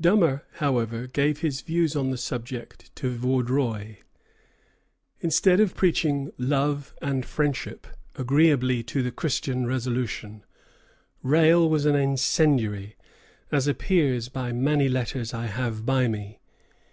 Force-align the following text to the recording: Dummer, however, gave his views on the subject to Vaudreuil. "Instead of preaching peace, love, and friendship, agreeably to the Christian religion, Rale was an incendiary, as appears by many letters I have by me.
Dummer, 0.00 0.44
however, 0.58 1.08
gave 1.08 1.40
his 1.40 1.60
views 1.60 1.96
on 1.96 2.10
the 2.12 2.16
subject 2.16 2.94
to 2.94 3.10
Vaudreuil. 3.10 3.96
"Instead 5.18 5.58
of 5.58 5.74
preaching 5.74 6.26
peace, 6.26 6.34
love, 6.38 6.94
and 7.02 7.26
friendship, 7.26 7.88
agreeably 8.14 8.84
to 8.84 9.02
the 9.02 9.10
Christian 9.10 9.66
religion, 9.66 10.44
Rale 11.24 11.68
was 11.68 11.84
an 11.84 11.96
incendiary, 11.96 12.94
as 13.50 13.66
appears 13.66 14.28
by 14.28 14.52
many 14.52 14.88
letters 14.88 15.34
I 15.34 15.46
have 15.46 15.84
by 15.84 16.06
me. 16.06 16.38